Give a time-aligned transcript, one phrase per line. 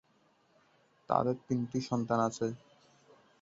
[1.09, 2.47] তাদের তিনটি সন্তান আছে।